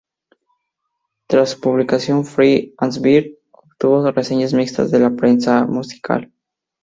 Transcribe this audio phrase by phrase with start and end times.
[1.27, 6.33] Tras su publicación, "Free as a Bird" obtuvo reseñas mixtas de la prensa musical.